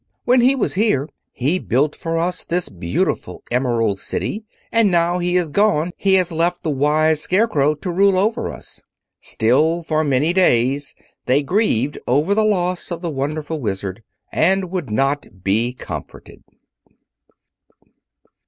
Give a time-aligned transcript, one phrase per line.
[0.25, 5.37] When he was here he built for us this beautiful Emerald City, and now he
[5.37, 8.81] is gone he has left the Wise Scarecrow to rule over us."
[9.19, 10.95] Still, for many days
[11.27, 14.01] they grieved over the loss of the Wonderful Wizard,
[14.31, 16.41] and would not be comforted.